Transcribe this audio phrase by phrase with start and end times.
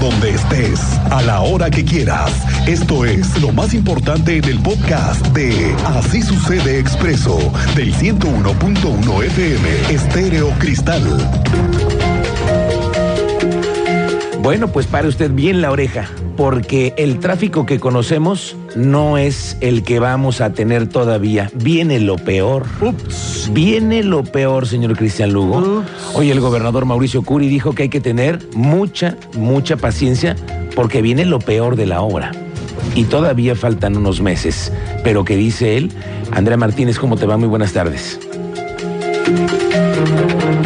[0.00, 0.80] donde estés,
[1.10, 2.32] a la hora que quieras.
[2.66, 7.38] Esto es lo más importante en el podcast de Así sucede expreso
[7.76, 11.02] del 101.1 FM Estéreo Cristal.
[14.42, 16.08] Bueno, pues pare usted bien la oreja,
[16.40, 21.50] porque el tráfico que conocemos no es el que vamos a tener todavía.
[21.52, 22.64] Viene lo peor.
[22.80, 23.50] Ups.
[23.52, 25.58] Viene lo peor, señor Cristian Lugo.
[25.58, 26.14] Ups.
[26.14, 30.34] Hoy el gobernador Mauricio Curi dijo que hay que tener mucha, mucha paciencia
[30.74, 32.32] porque viene lo peor de la obra.
[32.94, 34.72] Y todavía faltan unos meses.
[35.04, 35.92] Pero que dice él,
[36.30, 37.36] Andrea Martínez, ¿cómo te va?
[37.36, 38.18] Muy buenas tardes.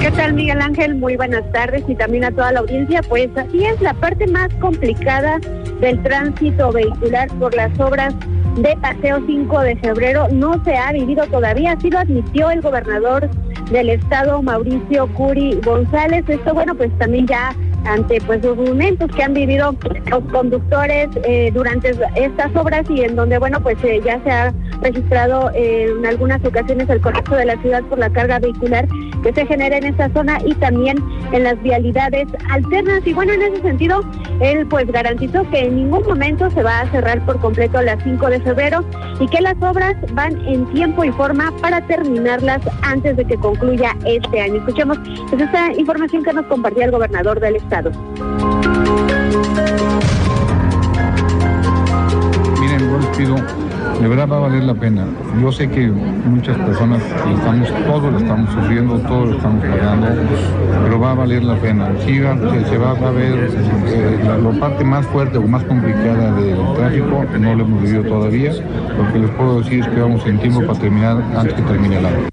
[0.00, 0.96] ¿Qué tal Miguel Ángel?
[0.96, 3.02] Muy buenas tardes y también a toda la audiencia.
[3.02, 5.38] Pues así es, la parte más complicada
[5.80, 8.14] del tránsito vehicular por las obras
[8.56, 13.30] de Paseo 5 de febrero no se ha vivido todavía, así lo admitió el gobernador
[13.70, 16.24] del estado Mauricio Curi González.
[16.28, 17.54] Esto bueno, pues también ya
[17.84, 19.74] ante pues los momentos que han vivido
[20.10, 24.52] los conductores eh, durante estas obras y en donde bueno pues eh, ya se ha
[24.80, 28.86] registrado eh, en algunas ocasiones el colapso de la ciudad por la carga vehicular
[29.22, 30.98] que se genera en esta zona y también
[31.32, 34.00] en las vialidades alternas y bueno en ese sentido
[34.40, 38.26] él pues garantizó que en ningún momento se va a cerrar por completo las 5
[38.28, 38.84] de febrero
[39.20, 43.96] y que las obras van en tiempo y forma para terminarlas antes de que concluya
[44.04, 44.56] este año.
[44.56, 44.98] Escuchemos
[45.30, 47.90] pues, esta información que nos compartía el gobernador del estado.
[52.60, 53.67] Miren,
[54.00, 55.06] de verdad va a valer la pena.
[55.40, 60.06] Yo sé que muchas personas estamos, todos lo estamos sufriendo, todos lo estamos pagando,
[60.84, 61.90] pero va a valer la pena.
[62.04, 63.50] Sí, se va, va a ver
[63.86, 68.04] eh, la, la parte más fuerte o más complicada del tráfico, no lo hemos vivido
[68.04, 68.52] todavía.
[68.52, 71.98] Lo que les puedo decir es que vamos en tiempo para terminar antes que termine
[71.98, 72.28] el año.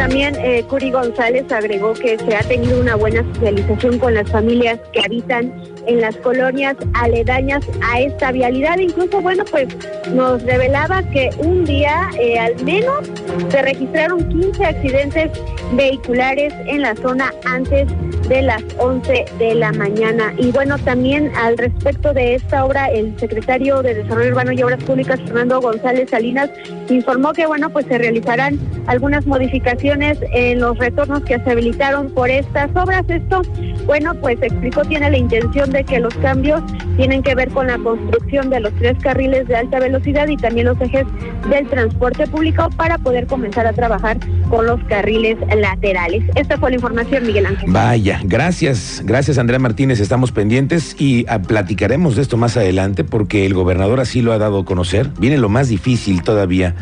[0.00, 4.80] También eh, Curi González agregó que se ha tenido una buena socialización con las familias
[4.94, 5.52] que habitan
[5.86, 8.78] en las colonias aledañas a esta vialidad.
[8.78, 9.68] Incluso, bueno, pues
[10.14, 13.10] nos revelaba que un día eh, al menos
[13.50, 15.32] se registraron 15 accidentes
[15.74, 17.86] vehiculares en la zona antes
[18.26, 20.32] de las 11 de la mañana.
[20.38, 24.82] Y bueno, también al respecto de esta obra, el secretario de Desarrollo Urbano y Obras
[24.82, 26.48] Públicas, Fernando González Salinas,
[26.94, 32.30] informó que bueno, pues se realizarán algunas modificaciones en los retornos que se habilitaron por
[32.30, 33.04] estas obras.
[33.08, 33.42] Esto,
[33.86, 36.62] bueno, pues explicó, tiene la intención de que los cambios
[36.96, 40.66] tienen que ver con la construcción de los tres carriles de alta velocidad y también
[40.66, 41.06] los ejes
[41.48, 44.18] del transporte público para poder comenzar a trabajar
[44.48, 46.24] con los carriles laterales.
[46.34, 47.70] Esta fue la información, Miguel Ángel.
[47.70, 53.46] Vaya, gracias, gracias Andrea Martínez, estamos pendientes y ah, platicaremos de esto más adelante porque
[53.46, 55.10] el gobernador así lo ha dado a conocer.
[55.18, 56.74] Viene lo más difícil todavía.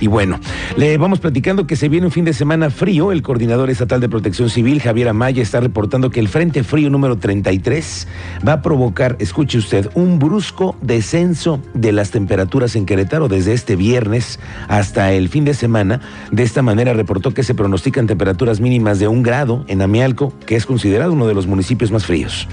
[0.00, 0.40] Y bueno,
[0.76, 3.12] le vamos platicando que se viene un fin de semana frío.
[3.12, 7.16] El coordinador estatal de protección civil, Javier Amaya, está reportando que el Frente Frío número
[7.16, 8.08] 33
[8.46, 13.76] va a provocar, escuche usted, un brusco descenso de las temperaturas en Querétaro desde este
[13.76, 16.00] viernes hasta el fin de semana.
[16.30, 20.56] De esta manera reportó que se pronostican temperaturas mínimas de un grado en Amialco, que
[20.56, 22.48] es considerado uno de los municipios más fríos.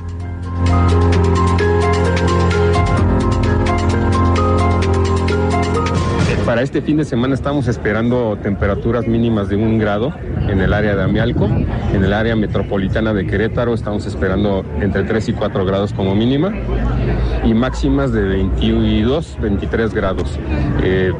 [6.61, 10.13] Este fin de semana estamos esperando temperaturas mínimas de un grado
[10.47, 11.45] en el área de Amialco.
[11.45, 16.53] En el área metropolitana de Querétaro estamos esperando entre 3 y 4 grados como mínima
[17.43, 20.37] y máximas de 22, 23 grados.
[20.83, 21.11] Eh,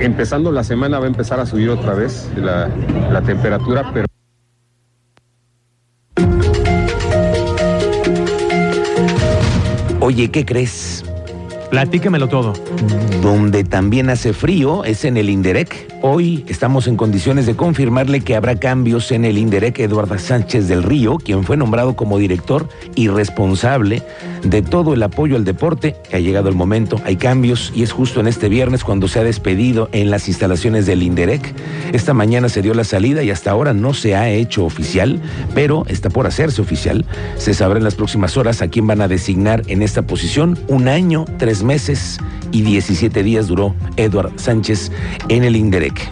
[0.00, 4.06] empezando la semana va a empezar a subir otra vez la temperatura, pero
[10.00, 11.04] Oye, ¿qué crees?
[11.70, 12.52] Platíquemelo todo.
[13.22, 15.95] Donde también hace frío es en el Inderec.
[16.08, 19.80] Hoy estamos en condiciones de confirmarle que habrá cambios en el Inderec.
[19.80, 24.04] Eduardo Sánchez del Río, quien fue nombrado como director y responsable
[24.44, 25.96] de todo el apoyo al deporte.
[26.12, 29.24] Ha llegado el momento, hay cambios y es justo en este viernes cuando se ha
[29.24, 31.52] despedido en las instalaciones del Inderec.
[31.92, 35.20] Esta mañana se dio la salida y hasta ahora no se ha hecho oficial,
[35.56, 37.04] pero está por hacerse oficial.
[37.36, 40.56] Se sabrá en las próximas horas a quién van a designar en esta posición.
[40.68, 42.20] Un año, tres meses
[42.56, 44.90] y 17 días duró Eduard Sánchez
[45.28, 46.08] en el Inderec.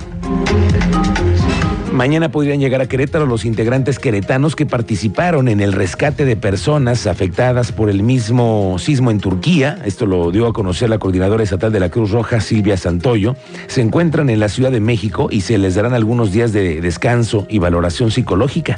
[1.94, 7.06] Mañana podrían llegar a Querétaro los integrantes queretanos que participaron en el rescate de personas
[7.06, 9.78] afectadas por el mismo sismo en Turquía.
[9.84, 13.36] Esto lo dio a conocer la coordinadora estatal de la Cruz Roja, Silvia Santoyo.
[13.68, 17.46] Se encuentran en la Ciudad de México y se les darán algunos días de descanso
[17.48, 18.76] y valoración psicológica.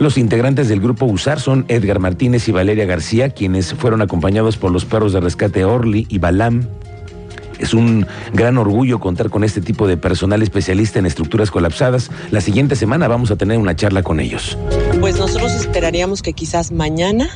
[0.00, 4.72] Los integrantes del grupo USAR son Edgar Martínez y Valeria García, quienes fueron acompañados por
[4.72, 6.66] los perros de rescate Orly y Balam.
[7.58, 12.10] Es un gran orgullo contar con este tipo de personal especialista en estructuras colapsadas.
[12.30, 14.58] La siguiente semana vamos a tener una charla con ellos.
[15.00, 17.28] Pues nosotros esperaríamos que quizás mañana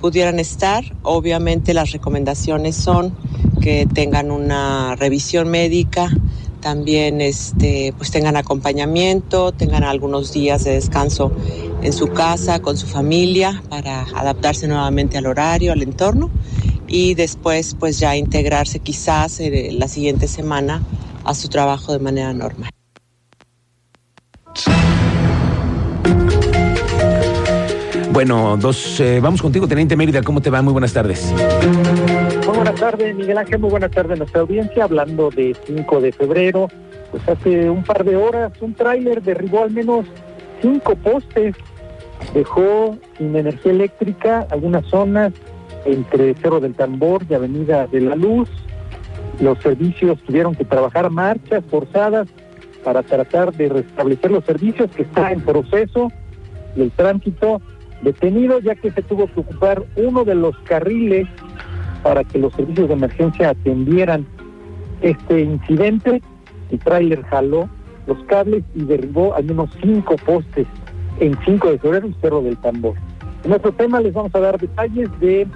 [0.00, 0.84] pudieran estar.
[1.02, 3.14] Obviamente las recomendaciones son
[3.60, 6.10] que tengan una revisión médica,
[6.60, 11.32] también este, pues tengan acompañamiento, tengan algunos días de descanso
[11.82, 16.30] en su casa, con su familia, para adaptarse nuevamente al horario, al entorno
[16.88, 20.82] y después pues ya integrarse quizás eh, la siguiente semana
[21.24, 22.70] a su trabajo de manera normal.
[28.12, 30.62] Bueno, dos, eh, vamos contigo, Teniente Mérida, ¿cómo te va?
[30.62, 31.34] Muy buenas tardes.
[32.46, 34.84] Muy buenas tardes, Miguel Ángel, muy buenas tardes a nuestra audiencia.
[34.84, 36.68] Hablando de 5 de febrero,
[37.10, 40.06] pues hace un par de horas un tráiler derribó al menos
[40.62, 41.54] cinco postes,
[42.32, 45.32] dejó sin energía eléctrica algunas zonas
[45.86, 48.48] entre Cerro del Tambor y Avenida de la Luz.
[49.40, 52.28] Los servicios tuvieron que trabajar marchas forzadas
[52.84, 56.10] para tratar de restablecer los servicios que está en proceso
[56.76, 57.60] el tránsito
[58.02, 61.26] detenido ya que se tuvo que ocupar uno de los carriles
[62.02, 64.26] para que los servicios de emergencia atendieran
[65.00, 66.22] este incidente.
[66.70, 67.68] El tráiler jaló
[68.06, 70.66] los cables y derribó al menos cinco postes
[71.18, 72.94] en 5 de febrero en Cerro del Tambor.
[73.44, 75.46] En otro tema les vamos a dar detalles de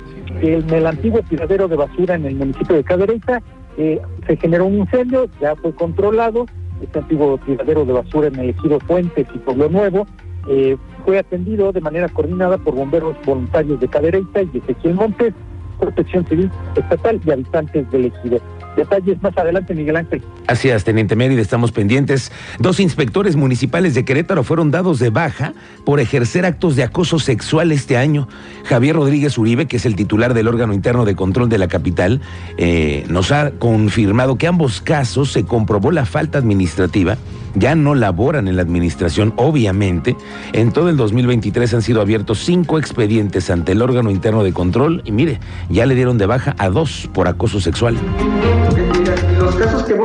[0.42, 3.42] el, el antiguo tiradero de basura en el municipio de Cadereyta.
[3.76, 6.46] Eh, se generó un incendio, ya fue controlado.
[6.82, 10.06] Este antiguo tiradero de basura en el ejido Fuentes y Pueblo Nuevo
[10.48, 15.34] eh, fue atendido de manera coordinada por bomberos voluntarios de Cadereyta y de Ezequiel Montes,
[15.78, 18.40] Protección Civil Estatal y habitantes del ejido.
[18.76, 20.22] Detalles más adelante, Miguel Ángel.
[20.50, 22.32] Gracias, Teniente Mérida, estamos pendientes.
[22.58, 25.54] Dos inspectores municipales de Querétaro fueron dados de baja
[25.84, 28.26] por ejercer actos de acoso sexual este año.
[28.64, 32.20] Javier Rodríguez Uribe, que es el titular del órgano interno de control de la capital,
[32.58, 37.16] eh, nos ha confirmado que ambos casos se comprobó la falta administrativa
[37.54, 40.16] ya no laboran en la administración, obviamente.
[40.52, 45.02] En todo el 2023 han sido abiertos cinco expedientes ante el órgano interno de control
[45.04, 47.96] y mire, ya le dieron de baja a dos por acoso sexual.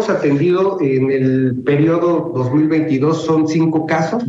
[0.09, 4.23] Atendido en el periodo 2022 son cinco casos,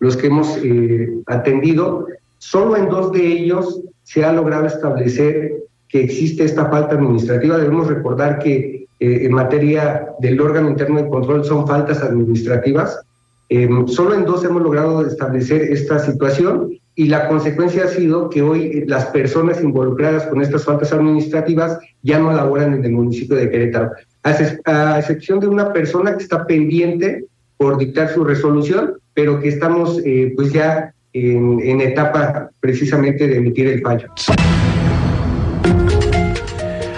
[0.00, 2.06] los que hemos eh, atendido.
[2.38, 5.54] Solo en dos de ellos se ha logrado establecer
[5.88, 7.58] que existe esta falta administrativa.
[7.58, 13.00] Debemos recordar que eh, en materia del órgano interno de control son faltas administrativas.
[13.48, 18.42] Eh, solo en dos hemos logrado establecer esta situación y la consecuencia ha sido que
[18.42, 23.50] hoy las personas involucradas con estas faltas administrativas ya no laboran en el municipio de
[23.50, 23.92] Querétaro,
[24.24, 27.24] a, excepción de una persona que está pendiente
[27.56, 33.36] por dictar su resolución, pero que estamos eh, pues ya en, en etapa precisamente de
[33.36, 34.08] emitir el fallo.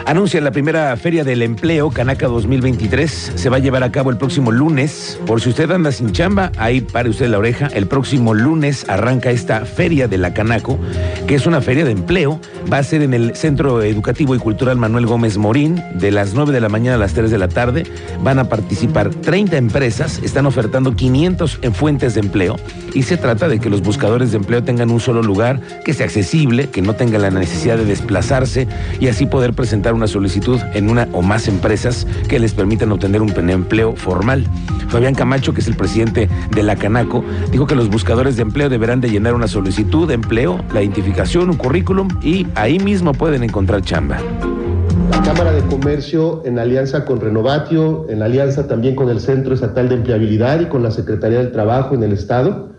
[0.06, 3.32] Anuncia la primera Feria del Empleo, Canaca 2023.
[3.34, 5.18] Se va a llevar a cabo el próximo lunes.
[5.26, 7.66] Por si usted anda sin chamba, ahí pare usted la oreja.
[7.74, 10.78] El próximo lunes arranca esta Feria de la Canaco,
[11.26, 12.40] que es una feria de empleo.
[12.72, 16.52] Va a ser en el Centro Educativo y Cultural Manuel Gómez Morín, de las 9
[16.52, 17.82] de la mañana a las 3 de la tarde.
[18.22, 22.54] Van a participar 30 empresas, están ofertando 500 en fuentes de empleo.
[22.94, 26.06] Y se trata de que los buscadores de empleo tengan un solo lugar, que sea
[26.06, 28.68] accesible, que no tengan la necesidad de desplazarse
[29.00, 33.22] y así poder presentar una solicitud en una o más empresas que les permitan obtener
[33.22, 34.44] un empleo formal.
[34.88, 38.68] Fabián Camacho, que es el presidente de la Canaco, dijo que los buscadores de empleo
[38.68, 43.42] deberán de llenar una solicitud de empleo, la identificación, un currículum y ahí mismo pueden
[43.42, 44.18] encontrar chamba.
[45.10, 49.88] La Cámara de Comercio, en alianza con Renovatio, en alianza también con el Centro Estatal
[49.88, 52.70] de Empleabilidad y con la Secretaría del Trabajo en el Estado,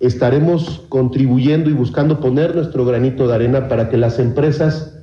[0.00, 5.01] estaremos contribuyendo y buscando poner nuestro granito de arena para que las empresas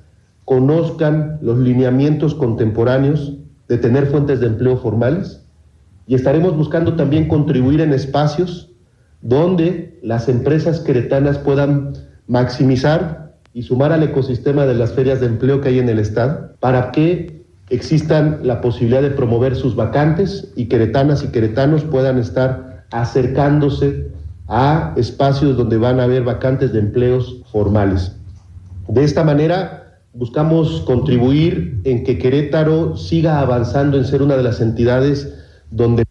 [0.49, 3.33] conozcan los lineamientos contemporáneos
[3.67, 5.45] de tener fuentes de empleo formales
[6.07, 8.71] y estaremos buscando también contribuir en espacios
[9.21, 11.93] donde las empresas queretanas puedan
[12.25, 16.55] maximizar y sumar al ecosistema de las ferias de empleo que hay en el Estado
[16.59, 22.85] para que existan la posibilidad de promover sus vacantes y queretanas y queretanos puedan estar
[22.89, 24.07] acercándose
[24.47, 28.15] a espacios donde van a haber vacantes de empleos formales.
[28.87, 29.79] De esta manera,
[30.13, 35.33] Buscamos contribuir en que Querétaro siga avanzando en ser una de las entidades
[35.69, 36.03] donde...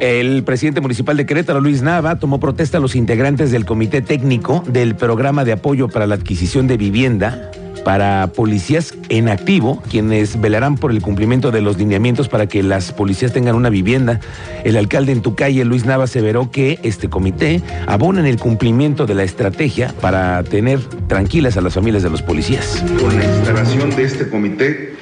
[0.00, 4.64] El presidente municipal de Querétaro, Luis Nava, tomó protesta a los integrantes del comité técnico
[4.66, 7.50] del programa de apoyo para la adquisición de vivienda
[7.84, 12.92] para policías en activo, quienes velarán por el cumplimiento de los lineamientos para que las
[12.92, 14.20] policías tengan una vivienda.
[14.64, 19.06] El alcalde en tu calle, Luis Nava, aseveró que este comité abona en el cumplimiento
[19.06, 22.84] de la estrategia para tener tranquilas a las familias de los policías.
[23.00, 24.94] Con la instalación de este comité,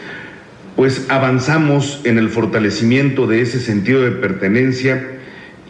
[0.77, 5.07] pues avanzamos en el fortalecimiento de ese sentido de pertenencia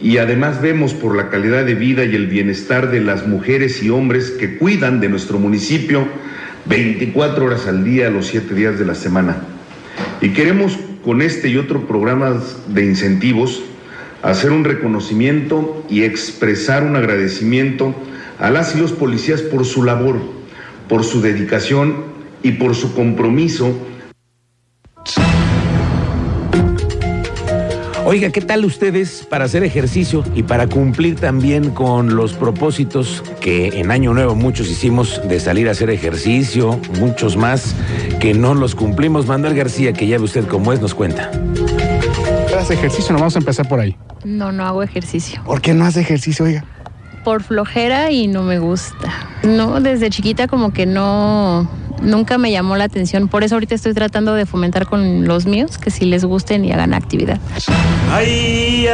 [0.01, 3.89] y además vemos por la calidad de vida y el bienestar de las mujeres y
[3.89, 6.07] hombres que cuidan de nuestro municipio
[6.65, 9.37] 24 horas al día, los 7 días de la semana.
[10.21, 13.63] Y queremos con este y otros programas de incentivos
[14.21, 17.95] hacer un reconocimiento y expresar un agradecimiento
[18.39, 20.17] a las y los policías por su labor,
[20.87, 21.95] por su dedicación
[22.43, 23.75] y por su compromiso
[28.11, 33.79] Oiga, ¿qué tal ustedes para hacer ejercicio y para cumplir también con los propósitos que
[33.79, 37.73] en Año Nuevo muchos hicimos de salir a hacer ejercicio, muchos más
[38.19, 39.27] que no los cumplimos?
[39.27, 41.31] Manuel García, que ya ve usted cómo es, nos cuenta.
[42.59, 43.13] ¿Hace ejercicio?
[43.13, 43.95] No vamos a empezar por ahí.
[44.25, 45.41] No, no hago ejercicio.
[45.45, 46.65] ¿Por qué no hace ejercicio, oiga?
[47.23, 49.09] Por flojera y no me gusta.
[49.43, 51.65] No, desde chiquita como que no,
[52.01, 53.27] nunca me llamó la atención.
[53.27, 56.71] Por eso ahorita estoy tratando de fomentar con los míos que si les gusten y
[56.71, 57.39] hagan actividad.
[58.11, 58.87] Ay,